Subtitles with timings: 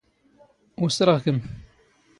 [0.83, 1.37] ⵓⵙⵔⵖ ⴽⵎ.